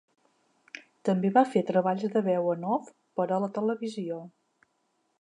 [1.09, 4.23] També va fer treballs de veu en off per a la televisió.